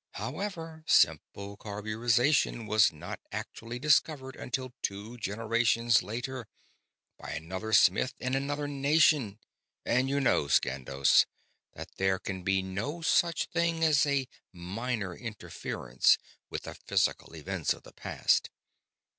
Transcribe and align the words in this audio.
However, 0.13 0.83
simple 0.87 1.55
carburization 1.57 2.65
was 2.67 2.91
not 2.91 3.19
actually 3.31 3.77
discovered 3.77 4.35
until 4.35 4.73
two 4.81 5.15
generations 5.17 6.01
later, 6.01 6.47
by 7.19 7.33
another 7.33 7.71
smith 7.71 8.15
in 8.17 8.33
another 8.33 8.67
nation; 8.67 9.37
and 9.85 10.09
you 10.09 10.19
know, 10.19 10.47
Skandos, 10.47 11.27
that 11.75 11.97
there 11.97 12.17
can 12.17 12.41
be 12.41 12.63
no 12.63 13.03
such 13.03 13.45
thing 13.51 13.83
as 13.83 14.03
a 14.07 14.27
minor 14.51 15.15
interference 15.15 16.17
with 16.49 16.63
the 16.63 16.73
physical 16.73 17.35
events 17.35 17.71
of 17.71 17.83
the 17.83 17.93
past. 17.93 18.49